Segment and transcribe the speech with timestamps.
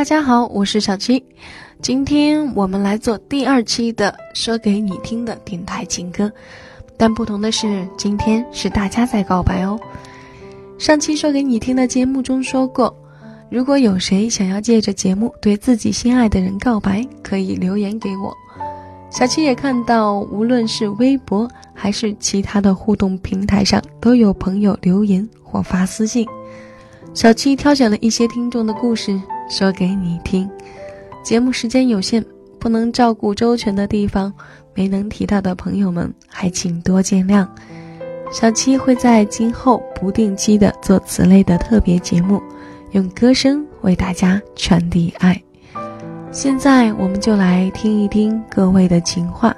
[0.00, 1.22] 大家好，我是小七，
[1.82, 6.32] 今天我们来做第二期的说给你听的电台情歌，
[6.96, 9.78] 但不同的是，今天是大家在告白哦。
[10.78, 12.96] 上期说给你听的节目中说过，
[13.50, 18.34] 如果有谁想要借着节目对自己心爱的人告白，可以留言给我。
[19.10, 26.26] 小七也看到，无论是微博还是其他的互动平台上，都有朋友留言或发私信。
[27.12, 30.48] 小七挑选了一些听众的故事说给你听。
[31.22, 32.24] 节目时间有限，
[32.58, 34.32] 不能照顾周全的地方，
[34.74, 37.46] 没能提到的朋友们还请多见谅。
[38.32, 42.40] 小七会在今后不定期的做此类的特别节目，
[42.92, 45.42] 用歌声为大家传递爱。
[46.30, 49.54] 现在我们就来听一听各位的情话，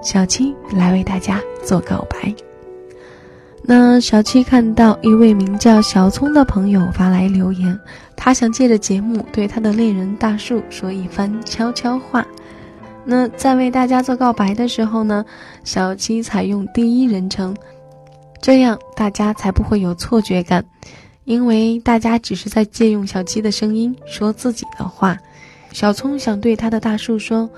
[0.00, 2.32] 小七来为大家做告白。
[3.64, 7.78] 那小七看到一位名叫小聪的朋友发来留言，
[8.16, 12.26] 他想借着节目对他的恋人大树说一番悄悄话。
[13.04, 15.24] 那在为大家做告白的时候呢，
[15.64, 17.56] 小七采用第一人称，
[18.40, 20.64] 这样大家才不会有错觉感，
[21.24, 25.16] 因为大家只是在借用小七的声音说自己的话。
[25.72, 27.48] 小聪想对他的大树说：“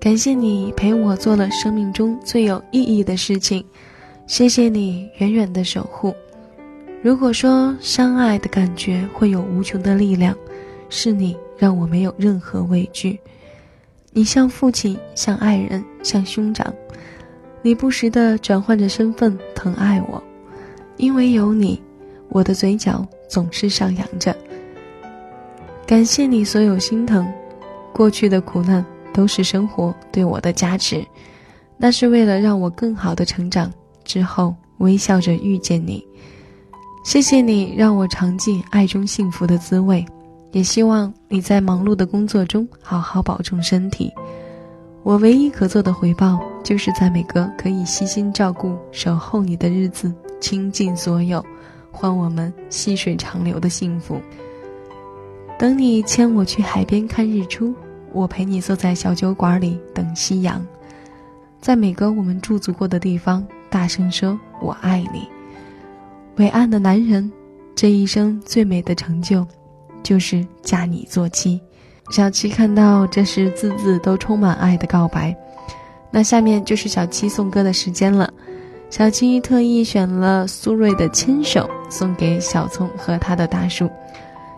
[0.00, 3.64] 感谢你陪我做了生命中最有意义的事情。”
[4.32, 6.14] 谢谢你远远的守护。
[7.02, 10.34] 如果说相爱的感觉会有无穷的力量，
[10.88, 13.20] 是你让我没有任何畏惧。
[14.10, 16.72] 你像父亲，像爱人，像兄长。
[17.60, 20.22] 你不时的转换着身份疼爱我，
[20.96, 21.78] 因为有你，
[22.30, 24.34] 我的嘴角总是上扬着。
[25.86, 27.30] 感谢你所有心疼，
[27.92, 31.04] 过去的苦难都是生活对我的加持，
[31.76, 33.70] 那是为了让我更好的成长。
[34.12, 36.06] 之后微笑着遇见你，
[37.02, 40.04] 谢谢你让我尝尽爱中幸福的滋味，
[40.50, 44.12] 也希望你在忙碌的工作中好好保重身体。
[45.02, 50.12] 我唯一可做的回报，就是在每个可以悉心照顾、守候你的日子，
[50.42, 51.42] 倾尽所有，
[51.90, 54.20] 换我们细水长流的幸福。
[55.58, 57.74] 等你牵我去海边看日出，
[58.12, 60.62] 我陪你坐在小酒馆里等夕阳，
[61.62, 63.42] 在每个我们驻足过的地方。
[63.72, 65.26] 大声说：“我爱你，
[66.36, 67.32] 伟岸的男人，
[67.74, 69.46] 这一生最美的成就，
[70.02, 71.58] 就是嫁你做妻。”
[72.12, 75.34] 小七看到这是字字都充满爱的告白，
[76.10, 78.30] 那下面就是小七送歌的时间了。
[78.90, 81.60] 小七特意选了苏芮的《牵手》
[81.90, 83.88] 送给小聪和他的大树。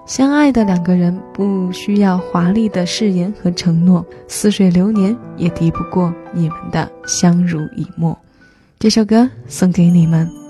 [0.07, 8.19] 相爱的两个人不需要华丽的誓言和承诺，似水流年也敌不过你们的相濡以沫。
[8.79, 10.44] 这首歌送给你们。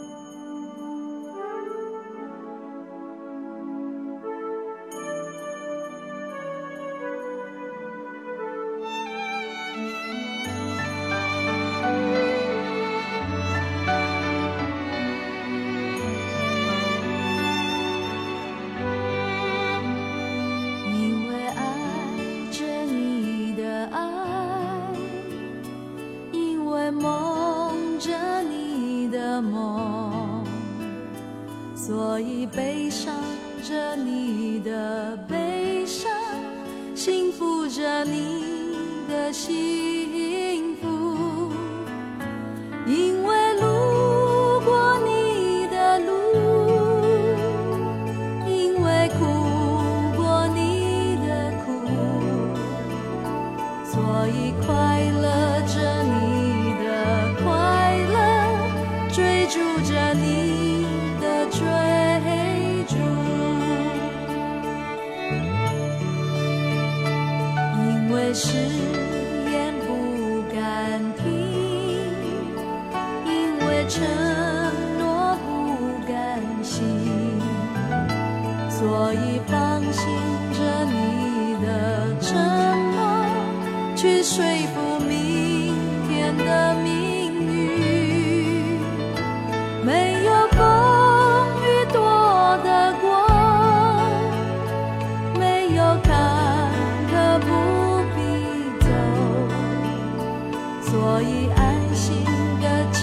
[100.94, 102.24] 所以，安心
[102.62, 103.02] 的牵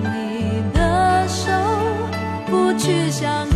[0.00, 1.52] 你的手，
[2.46, 3.46] 不去想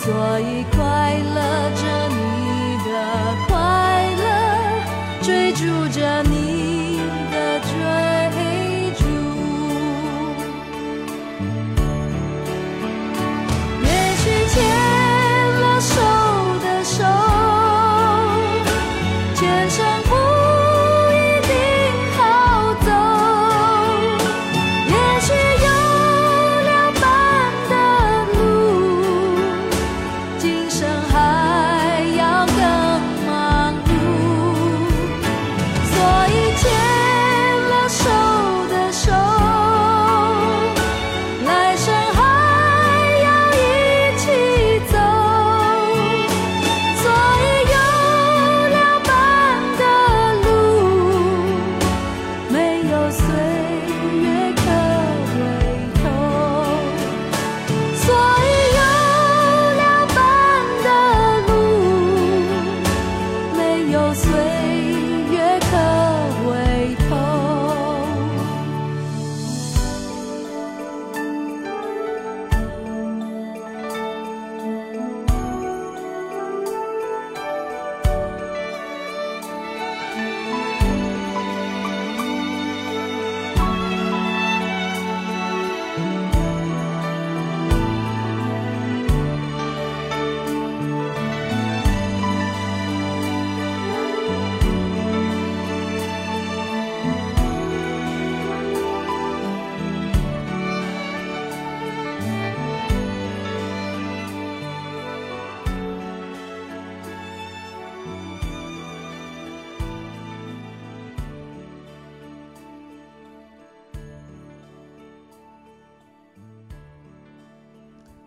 [0.00, 2.90] 所以快乐着你的
[3.48, 3.56] 快
[4.16, 4.22] 乐，
[5.22, 6.22] 追逐着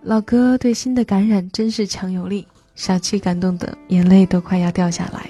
[0.04, 5.30] 老哥对心的感染真是强有力，小七感动的眼泪都快要掉下来。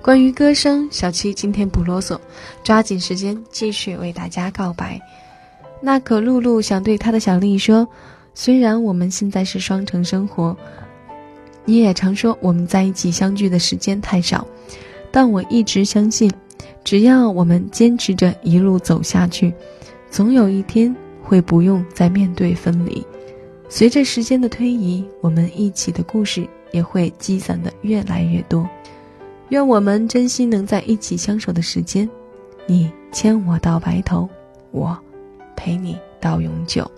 [0.00, 2.16] 关于歌声，小七今天不啰嗦，
[2.62, 5.00] 抓紧时间继续为大家告白。
[5.80, 7.86] 那可露露想对她的小丽说
[8.32, 10.56] ：“虽然我们现在是双城生活，
[11.64, 14.46] 你也常说我们在一起相聚的时间太少，
[15.10, 16.30] 但我一直相信，
[16.84, 19.52] 只要我们坚持着一路走下去，
[20.12, 23.04] 总有一天会不用再面对分离。
[23.68, 28.68] 随着时间的推移，我们一起的故事也会积攒的越来越多。
[29.48, 32.08] 愿我们珍惜能在一起相守的时间，
[32.66, 34.28] 你牵我到白头，
[34.70, 34.96] 我
[35.56, 36.88] 陪你到永久。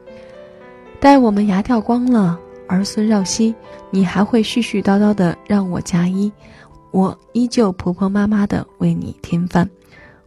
[1.00, 3.54] 待我们牙掉光了，儿孙绕膝，
[3.90, 6.30] 你还会絮絮叨叨的让我加衣，
[6.90, 9.68] 我依旧婆婆妈妈的为你添饭。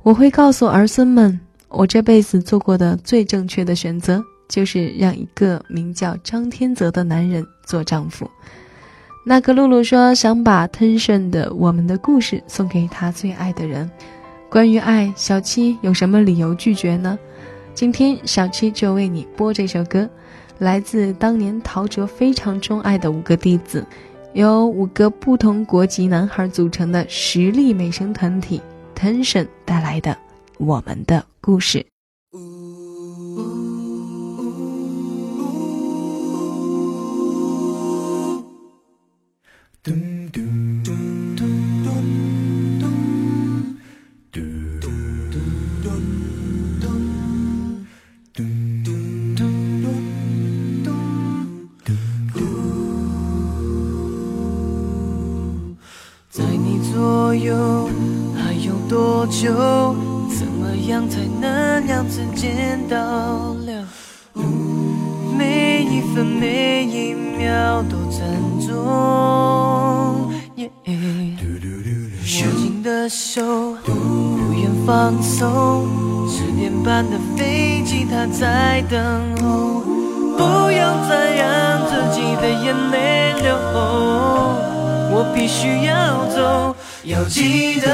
[0.03, 8.29] 我会告诉儿孙们，我这辈子做过的最正确的选择，就是让一个名叫张天泽的男人做丈夫。
[9.25, 13.89] 那个露露说想把 Tension 的《我们的故事》送给她最爱的人。
[14.49, 17.17] 关于爱，小七有什么理由拒绝呢？
[17.73, 20.09] 今天小七就为你播这首歌，
[20.59, 23.85] 来自当年陶喆非常钟爱的五个弟子，
[24.33, 28.61] 由五个不同国籍男孩组成的实力美声团体
[28.93, 30.11] Tension 带来的
[30.57, 31.79] 《我们的故事》。
[39.83, 39.91] 嘟
[40.31, 40.39] 嘟
[40.83, 40.91] 嘟
[41.35, 41.41] 嘟
[41.83, 41.89] 嘟
[42.79, 42.85] 嘟嘟
[44.29, 44.37] 嘟
[44.79, 44.85] 嘟
[45.31, 46.13] 嘟嘟
[46.79, 46.85] 嘟
[48.35, 48.45] 嘟
[49.33, 50.85] 嘟嘟嘟
[51.83, 51.89] 嘟
[52.31, 52.39] 嘟
[56.29, 57.89] 在你左右
[58.35, 59.41] 还有多久
[60.29, 62.95] 怎么样才能两次见到
[63.65, 63.87] 了？
[65.35, 68.21] 每一分每一秒都珍
[68.61, 68.77] 重
[73.11, 75.85] 手，不愿放松。
[76.29, 78.97] 十点半的飞机，它在等
[79.41, 79.81] 候。
[80.37, 83.53] 不要再让自己的眼泪流。
[85.13, 87.89] 我必须要走，要记得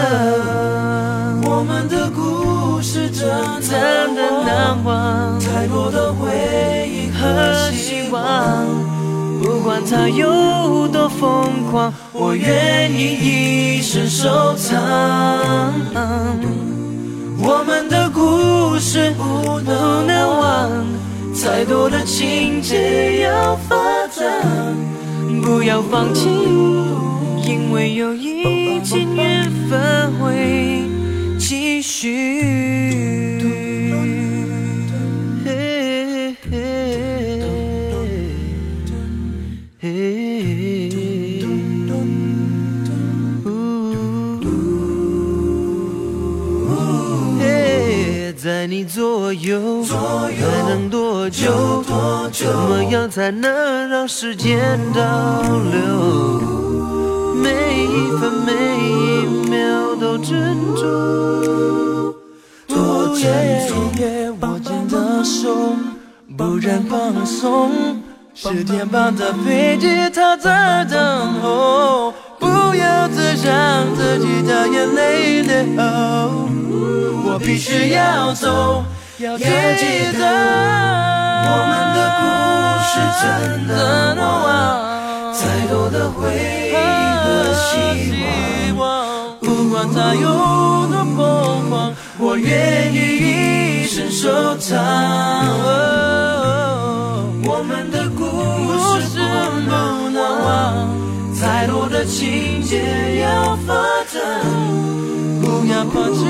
[1.44, 3.28] 我们的故事真
[3.60, 8.68] 真的难忘，太多的回忆和希望，
[9.48, 15.74] 不管它有多疯狂，我愿意一生收藏。
[17.40, 20.06] 我们的故事不能
[20.38, 20.70] 忘，
[21.34, 23.78] 再多的情节要发
[24.12, 24.44] 展，
[25.42, 26.28] 不要放弃。
[27.48, 30.84] 因为有一天缘分会
[31.40, 33.27] 继续。
[48.86, 51.84] 还能多久？
[52.32, 55.42] 怎么样才能让时间倒
[55.72, 56.42] 流？
[57.36, 62.14] 每一分每一秒都珍重，
[62.68, 63.78] 多珍重。
[64.42, 65.76] 握紧的手，
[66.38, 67.72] 不然放松。
[68.36, 72.14] 十点半的飞机，它在等候。
[72.40, 75.56] 不要再让自己的眼泪流，
[77.38, 78.84] 我必须要走，
[79.20, 79.52] 要记得
[81.46, 82.26] 我们的故
[82.82, 82.90] 事
[83.22, 83.24] 真
[83.68, 83.72] 的
[84.16, 85.40] 难忘，再
[85.70, 90.26] 多的回忆和希望，不管它有
[90.88, 92.98] 多疯狂，我愿意
[93.84, 94.76] 一生收藏。
[97.46, 98.26] 我们的故
[99.00, 99.70] 事不
[100.10, 100.90] 能忘。
[101.40, 103.76] 再多的情节要发
[104.12, 104.20] 展，
[105.40, 106.26] 不要放弃，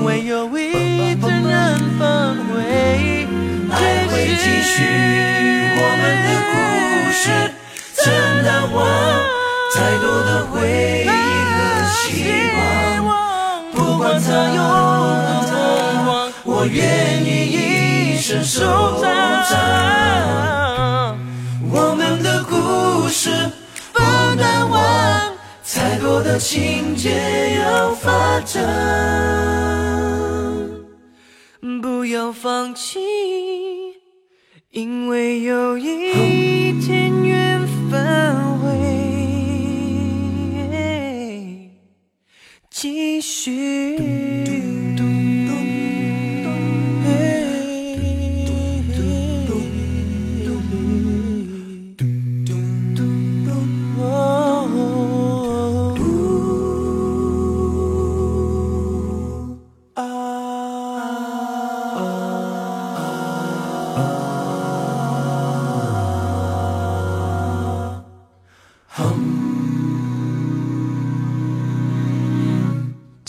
[0.00, 2.56] 因为有一天人返回。
[3.70, 4.82] 爱会继续，
[5.76, 6.56] 我们的故
[7.12, 7.22] 事
[8.02, 8.08] 真
[8.42, 8.80] 难忘。
[9.74, 11.60] 再多的回忆和
[11.92, 12.00] 希
[13.04, 13.04] 望，
[13.74, 14.26] 不管它
[14.56, 14.60] 有
[14.96, 15.52] 多痛，
[16.44, 18.58] 我愿意一生收
[19.02, 19.04] 藏。
[21.70, 23.28] 我们的故事
[23.92, 24.00] 不。
[24.36, 24.80] 难忘，
[25.70, 28.62] 太多的情节要发展，
[32.00, 32.98] 不要放弃，
[34.70, 38.70] 因为有一天缘分会
[42.70, 44.39] 继续。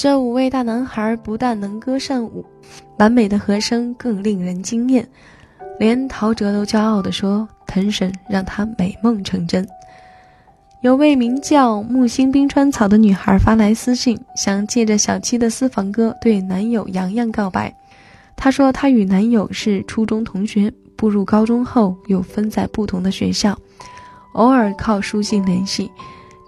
[0.02, 2.44] 这五位大男孩不但能歌善舞，
[2.98, 5.08] 完美的和声更令人惊艳，
[5.78, 9.64] 连陶喆都骄傲地说：“藤婶让他美梦成真。”
[10.82, 17.72] 有位名叫木星冰川草的女孩发来私信，想借着小七的私房歌对男友洋洋告白。
[18.36, 23.56] 她说，她与男友是初中同学，步入高中后又分在不同的学校，
[24.34, 25.92] 偶尔靠书信联系。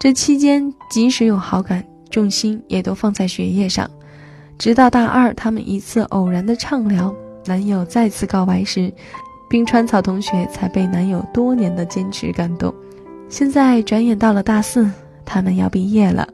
[0.00, 1.84] 这期间，即使有好感。
[2.14, 3.90] 重心也都放在学业上，
[4.56, 7.12] 直到大二，他们一次偶然的畅聊，
[7.44, 8.92] 男友再次告白时，
[9.50, 12.72] 冰川草同学才被男友多年的坚持感动。
[13.28, 14.88] 现在转眼到了大四，
[15.24, 16.28] 他们要毕业了，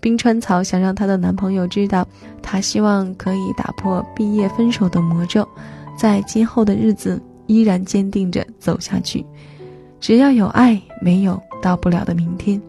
[0.00, 2.04] 冰川草想让她的男朋友知道，
[2.42, 5.48] 她希望可以打破毕业分手的魔咒，
[5.96, 9.24] 在今后的日子依然坚定着走下去，
[10.00, 12.60] 只要有爱，没有到不了的明天。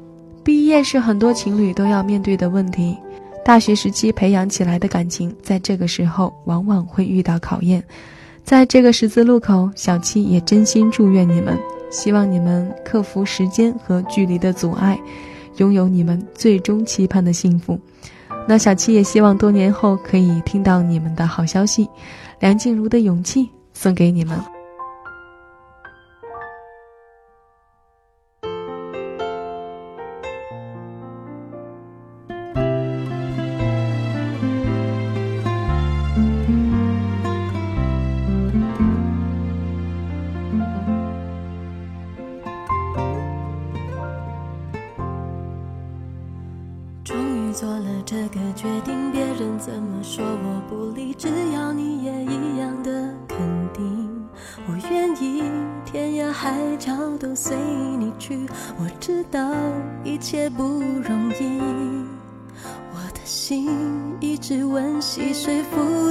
[0.43, 2.97] 毕业是很多情侣都要面对的问题，
[3.45, 7.83] 大学时期培养起来的感情，在这个时候往往会遇到考验。
[8.43, 11.57] 在这个十字路口，小七也真心祝愿你们，
[11.91, 14.99] 希望你们克服时间和距离的阻碍，
[15.57, 17.79] 拥有你们最终期盼的幸福。
[18.47, 21.87] 那小七也希望多年后可以听到你们的好消息。
[22.39, 24.60] 梁静茹的勇气送给你们。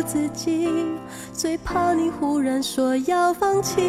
[0.03, 0.69] 自己
[1.33, 3.81] 最怕你忽然说要放弃，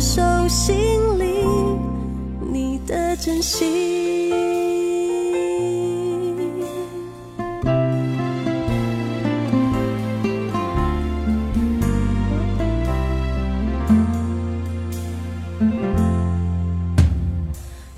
[0.00, 1.24] 手心里
[2.52, 4.30] 你的真心。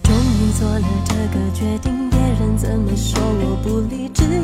[0.03, 4.38] 终于做了这个决定别人怎么说我不理只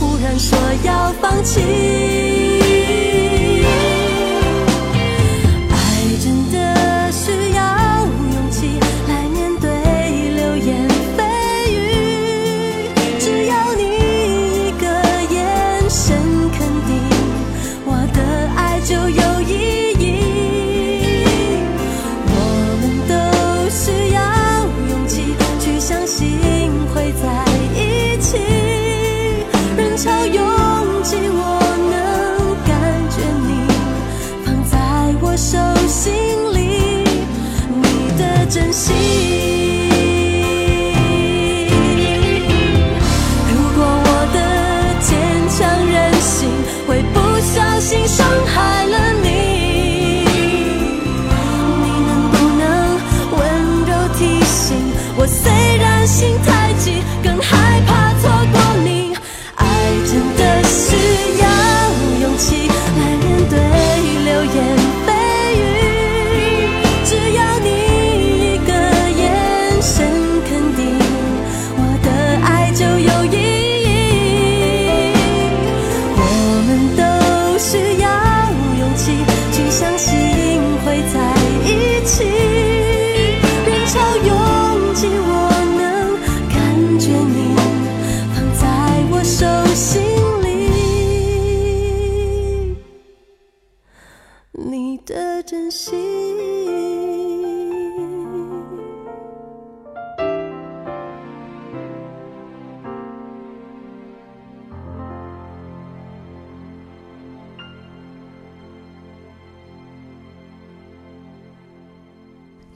[0.00, 2.09] 忽然说要放弃。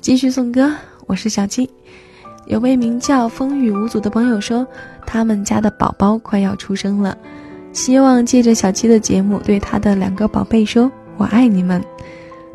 [0.04, 0.70] 继续送歌，
[1.06, 1.66] 我是小七。
[2.44, 4.66] 有位名叫风雨无阻的朋友说，
[5.06, 7.16] 他们家的宝宝快要出生了，
[7.72, 11.82] 希望借着小七的节目对他的两个宝贝说“我爱你们”。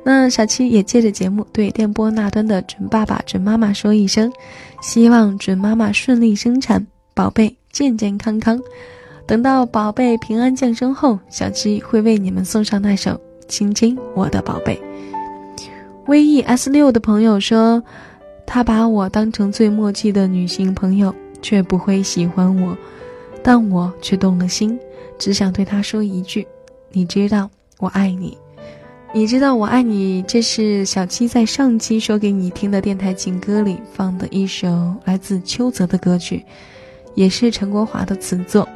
[0.06, 4.32] 那小七也借着节目对电波那端的准爸爸、准妈妈说一声，
[4.80, 6.86] 希望准妈妈顺利生产，
[7.16, 8.62] 宝贝健健康康。
[9.26, 13.14] 等到宝贝平安降生后，小七会为你们送上那首
[13.48, 14.76] 《亲亲我的宝贝》。
[16.10, 17.84] V E S 六的朋友说，
[18.44, 22.76] 他把我当成最默契的女性朋友，却不会喜欢我，
[23.44, 24.80] 但我却动了心，
[25.20, 26.48] 只想对他说一句
[26.92, 28.36] ：“你知道我爱你，
[29.14, 36.44] 你知道我爱你。”这是小七在上期说给你听的电台情歌里放的一首来自邱泽的歌曲，
[37.14, 38.68] 也是陈国华的词作。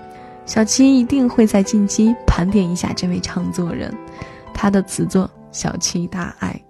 [0.45, 3.91] 小七一定会在近期盘点一下这位唱作人，
[4.53, 6.61] 他的词作小七大爱。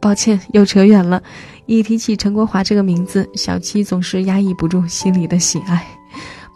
[0.00, 1.22] 抱歉，又扯远了。
[1.66, 5.86] 一提起陈国华这个名字，小七总是压抑不住心里的喜爱。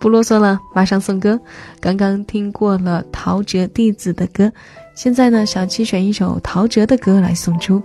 [0.01, 1.39] 不啰嗦了，马上送歌。
[1.81, 4.53] 刚刚听过了陶喆弟子的歌，
[4.95, 7.83] 现在呢，小七选一首陶喆的歌来送出，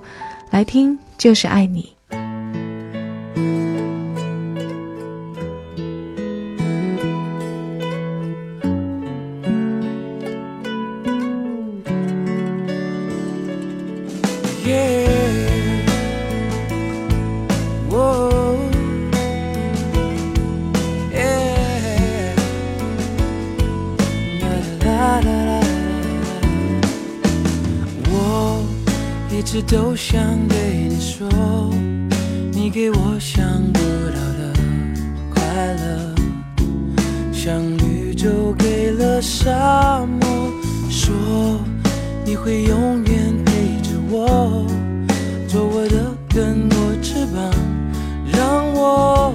[0.49, 1.98] 来听就是爱你。
[29.63, 31.27] 都想对你说，
[32.51, 34.53] 你给我想不到的
[35.33, 35.43] 快
[35.75, 36.15] 乐，
[37.33, 40.51] 像绿洲给了沙漠，
[40.89, 41.59] 说
[42.25, 44.65] 你会永远陪着我，
[45.47, 47.51] 做我的更多翅膀，
[48.31, 49.33] 让我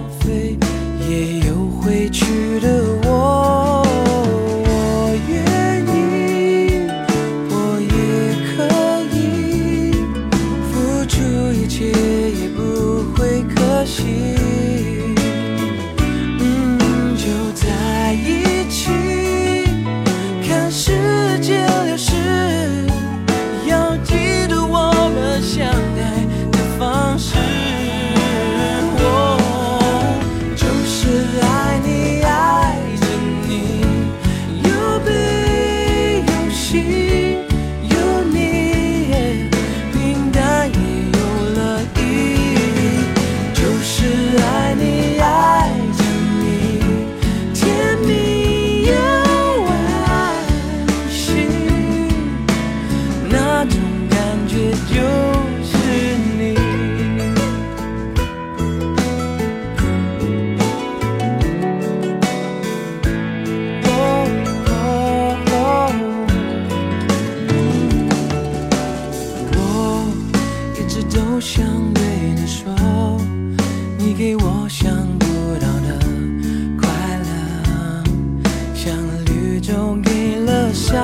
[80.75, 81.04] 给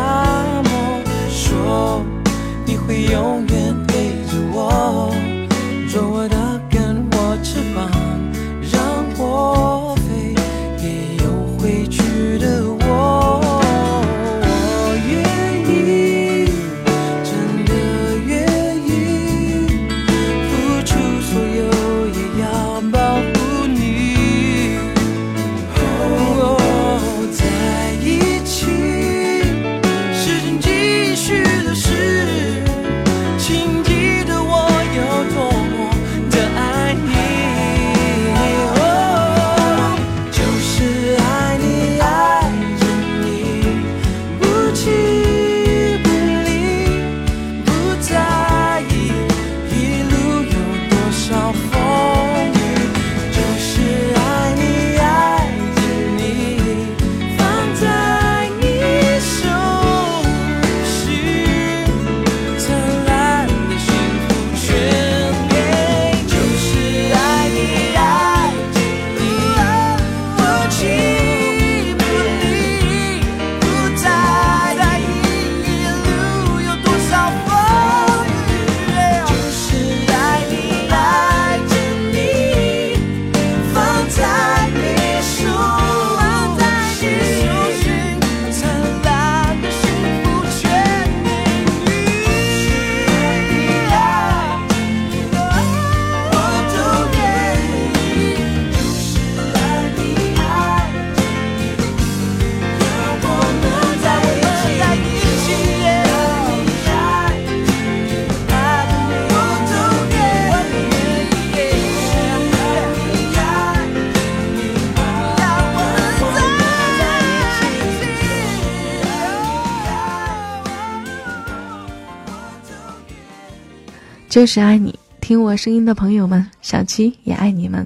[124.30, 127.84] 就是爱你，听我声音的朋友们，小七也爱你们。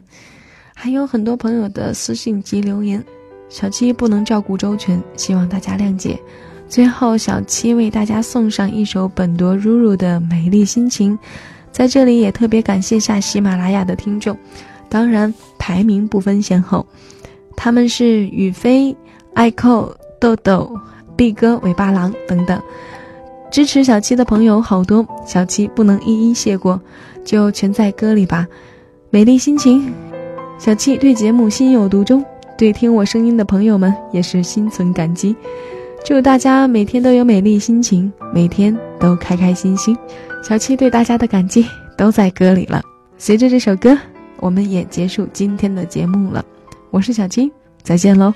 [0.74, 3.02] 还有很多朋友的私信及留言，
[3.48, 6.20] 小七不能照顾周全，希望大家谅解。
[6.68, 11.16] 最后，小七为大家送上一首本多如如的《美丽心情》，
[11.72, 14.37] 在这里也特别感谢下喜马拉雅的听众，
[14.90, 16.87] 当然排名不分先后，
[17.57, 18.94] 他们是雨飞、
[19.33, 20.78] 爱扣、豆豆、
[21.16, 22.61] 毕哥、尾巴狼等等。
[23.55, 26.81] 支持小七的朋友好多，小七不能一一谢过，
[27.25, 28.49] 就全在歌里吧。
[29.11, 29.93] 美丽心情，
[30.59, 32.25] 小七对节目心有独钟，
[32.59, 35.37] 对听我声音的朋友们也是心存感激。
[36.05, 39.97] 祝大家每天都有美丽心情，每天都开开心心。
[40.43, 41.64] 小七对大家的感激
[41.97, 42.83] 都在歌里了。
[43.19, 43.97] 随着这首歌，
[44.40, 46.45] 我们也结束今天的节目了。
[46.90, 47.53] 我是小七，
[47.85, 48.35] 再见喽。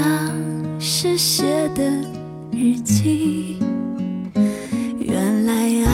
[0.00, 1.82] 着当时写的
[2.50, 3.58] 日记。
[4.98, 5.52] 原来
[5.84, 5.90] 爱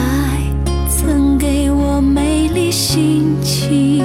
[0.87, 4.03] 曾给我美丽心情。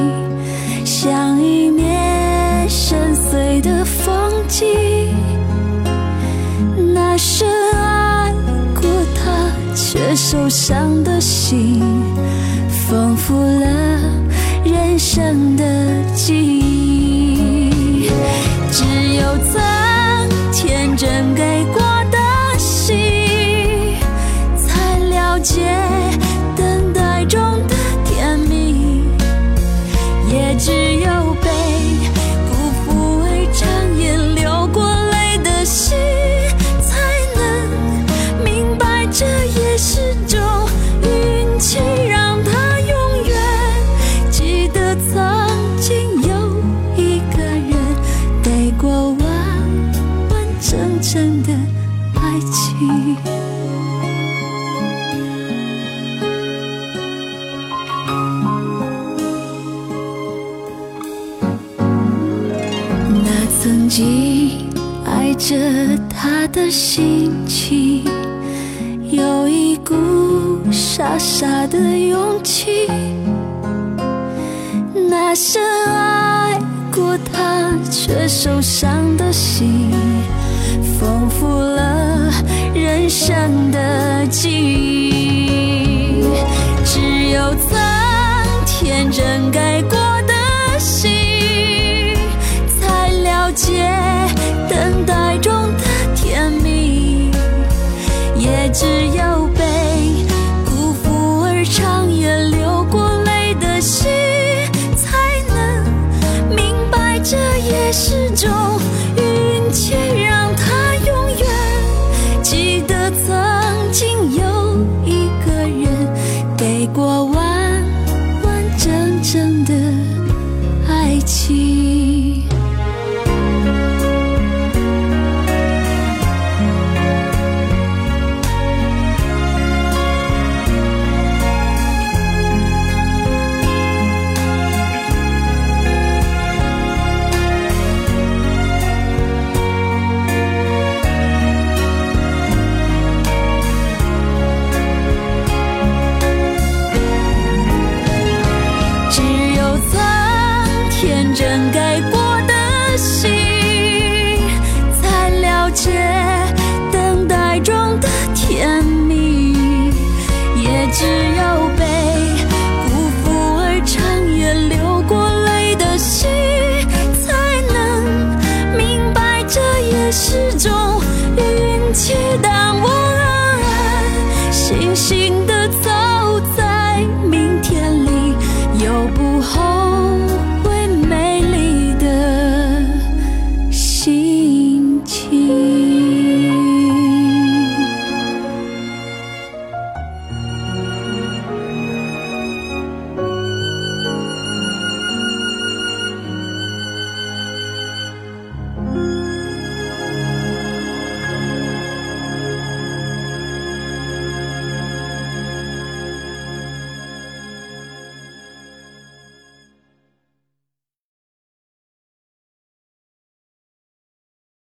[0.85, 5.15] 像一面深邃的风景，
[6.95, 8.33] 那深爱
[8.75, 8.83] 过
[9.15, 10.82] 他却受伤